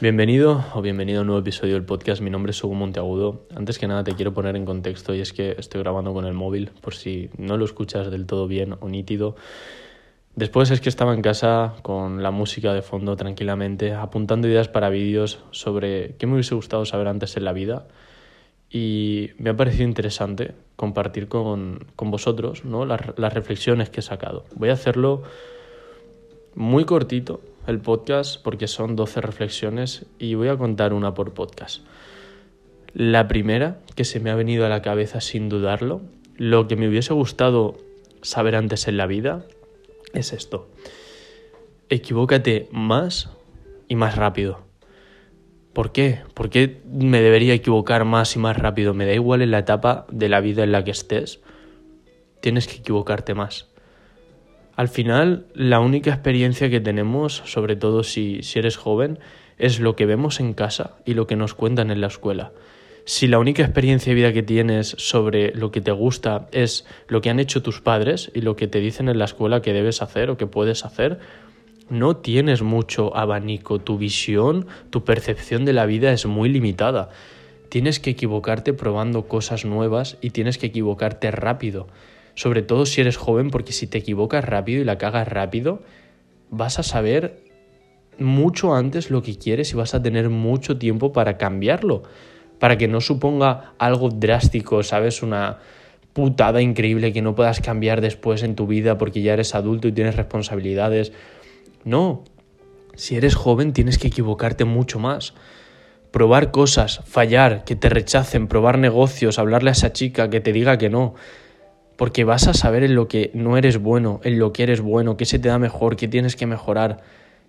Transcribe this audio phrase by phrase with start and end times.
[0.00, 2.22] Bienvenido o bienvenido a un nuevo episodio del podcast.
[2.22, 3.42] Mi nombre es Hugo Monteagudo.
[3.54, 6.32] Antes que nada te quiero poner en contexto y es que estoy grabando con el
[6.32, 9.36] móvil por si no lo escuchas del todo bien o nítido.
[10.34, 14.88] Después es que estaba en casa con la música de fondo tranquilamente, apuntando ideas para
[14.88, 17.86] vídeos sobre qué me hubiese gustado saber antes en la vida
[18.70, 22.86] y me ha parecido interesante compartir con, con vosotros ¿no?
[22.86, 24.46] las, las reflexiones que he sacado.
[24.54, 25.24] Voy a hacerlo
[26.54, 31.82] muy cortito, el podcast porque son 12 reflexiones y voy a contar una por podcast.
[32.92, 36.02] La primera que se me ha venido a la cabeza sin dudarlo,
[36.36, 37.76] lo que me hubiese gustado
[38.22, 39.46] saber antes en la vida
[40.12, 40.68] es esto.
[41.88, 43.30] Equivócate más
[43.88, 44.60] y más rápido.
[45.72, 46.20] ¿Por qué?
[46.34, 48.92] ¿Por qué me debería equivocar más y más rápido?
[48.92, 51.40] Me da igual en la etapa de la vida en la que estés.
[52.40, 53.69] Tienes que equivocarte más.
[54.80, 59.18] Al final, la única experiencia que tenemos, sobre todo si, eres joven,
[59.58, 62.52] es lo que vemos en casa y lo que nos cuentan en la escuela.
[63.04, 67.20] Si la única experiencia de vida que tienes sobre lo que te gusta es lo
[67.20, 70.00] que han hecho tus padres y lo que te dicen en la escuela que debes
[70.00, 71.18] hacer o que puedes hacer,
[71.90, 73.80] no tienes mucho abanico.
[73.80, 77.10] Tu visión, tu percepción de la vida es muy limitada.
[77.68, 81.86] Tienes que equivocarte probando cosas nuevas y tienes que equivocarte rápido
[82.34, 85.82] sobre todo si eres joven, porque si te equivocas rápido y la cagas rápido,
[86.50, 87.42] vas a saber
[88.18, 92.02] mucho antes lo que quieres y vas a tener mucho tiempo para cambiarlo,
[92.58, 95.22] para que no suponga algo drástico, ¿sabes?
[95.22, 95.58] Una
[96.12, 99.92] putada increíble que no puedas cambiar después en tu vida porque ya eres adulto y
[99.92, 101.12] tienes responsabilidades.
[101.84, 102.24] No,
[102.94, 105.34] si eres joven tienes que equivocarte mucho más.
[106.10, 110.76] Probar cosas, fallar, que te rechacen, probar negocios, hablarle a esa chica que te diga
[110.76, 111.14] que no
[112.00, 115.18] porque vas a saber en lo que no eres bueno, en lo que eres bueno,
[115.18, 117.02] qué se te da mejor, qué tienes que mejorar,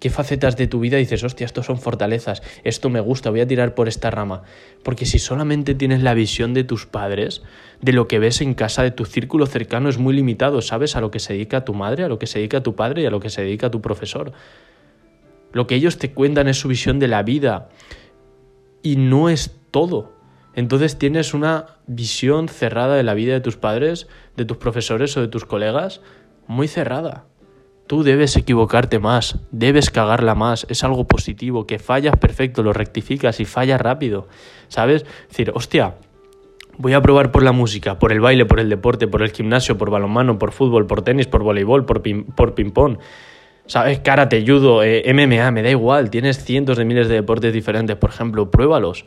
[0.00, 3.46] qué facetas de tu vida dices, hostia, estos son fortalezas, esto me gusta, voy a
[3.46, 4.42] tirar por esta rama.
[4.82, 7.42] Porque si solamente tienes la visión de tus padres,
[7.80, 10.94] de lo que ves en casa, de tu círculo cercano, es muy limitado, ¿sabes?
[10.94, 13.06] A lo que se dedica tu madre, a lo que se dedica tu padre y
[13.06, 14.32] a lo que se dedica tu profesor.
[15.52, 17.70] Lo que ellos te cuentan es su visión de la vida
[18.82, 20.13] y no es todo.
[20.56, 25.20] Entonces tienes una visión cerrada de la vida de tus padres, de tus profesores o
[25.20, 26.00] de tus colegas,
[26.46, 27.24] muy cerrada.
[27.86, 33.40] Tú debes equivocarte más, debes cagarla más, es algo positivo, que fallas perfecto, lo rectificas
[33.40, 34.26] y fallas rápido,
[34.68, 35.02] ¿sabes?
[35.02, 35.96] Es decir, hostia,
[36.78, 39.76] voy a probar por la música, por el baile, por el deporte, por el gimnasio,
[39.76, 42.02] por balonmano, por fútbol, por tenis, por voleibol, por,
[42.34, 42.98] por ping-pong.
[43.66, 44.00] ¿Sabes?
[44.00, 48.10] Karate, judo, eh, MMA, me da igual, tienes cientos de miles de deportes diferentes, por
[48.10, 49.04] ejemplo, pruébalos.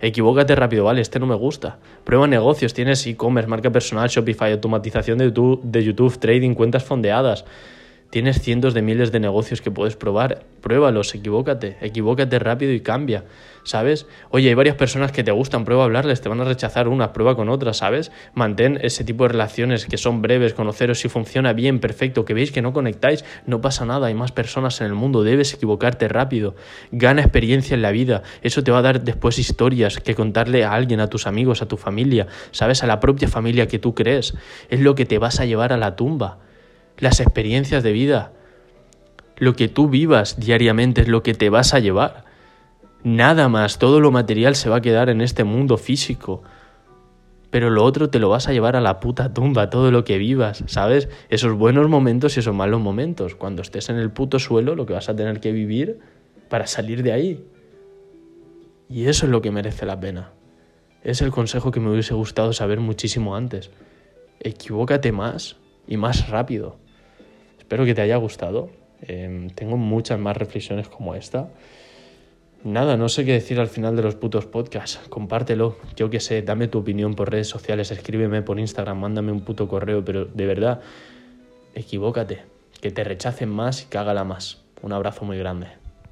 [0.00, 1.78] Equivócate rápido, vale, este no me gusta.
[2.04, 7.44] Prueba negocios, tienes e-commerce, marca personal, Shopify, automatización de YouTube, de YouTube, trading, cuentas fondeadas.
[8.10, 10.42] Tienes cientos de miles de negocios que puedes probar.
[10.60, 13.24] Pruébalos, equivócate, equivócate rápido y cambia,
[13.62, 14.08] ¿sabes?
[14.30, 17.12] Oye, hay varias personas que te gustan, prueba a hablarles, te van a rechazar una,
[17.12, 18.10] prueba con otra, ¿sabes?
[18.34, 22.50] Mantén ese tipo de relaciones que son breves, conoceros si funciona bien, perfecto, que veis
[22.50, 26.56] que no conectáis, no pasa nada, hay más personas en el mundo, debes equivocarte rápido.
[26.90, 30.72] Gana experiencia en la vida, eso te va a dar después historias que contarle a
[30.72, 32.82] alguien, a tus amigos, a tu familia, ¿sabes?
[32.82, 34.34] A la propia familia que tú crees.
[34.68, 36.49] Es lo que te vas a llevar a la tumba
[37.00, 38.32] las experiencias de vida.
[39.36, 42.24] Lo que tú vivas diariamente es lo que te vas a llevar.
[43.02, 46.42] Nada más, todo lo material se va a quedar en este mundo físico.
[47.50, 50.18] Pero lo otro te lo vas a llevar a la puta tumba, todo lo que
[50.18, 51.08] vivas, ¿sabes?
[51.30, 53.34] Esos buenos momentos y esos malos momentos.
[53.34, 55.98] Cuando estés en el puto suelo, lo que vas a tener que vivir
[56.48, 57.44] para salir de ahí.
[58.88, 60.32] Y eso es lo que merece la pena.
[61.02, 63.70] Es el consejo que me hubiese gustado saber muchísimo antes.
[64.40, 65.56] Equivócate más
[65.88, 66.76] y más rápido.
[67.70, 68.68] Espero que te haya gustado.
[69.02, 71.50] Em, tengo muchas más reflexiones como esta.
[72.64, 74.98] Nada, no sé qué decir al final de los putos podcasts.
[75.08, 75.76] Compártelo.
[75.94, 79.68] Yo qué sé, dame tu opinión por redes sociales, escríbeme por Instagram, mándame un puto
[79.68, 80.80] correo, pero de verdad,
[81.76, 82.42] equivócate.
[82.80, 84.64] Que te rechacen más y cágala más.
[84.82, 85.79] Un abrazo muy grande.